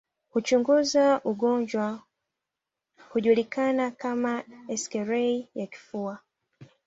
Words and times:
Huchunguza 0.29 1.03
ugonjwa 1.31 1.87
hujulikana 3.09 3.91
kama 4.01 4.33
eksirei 4.73 5.49
ya 5.55 5.67
kifua 5.73 6.15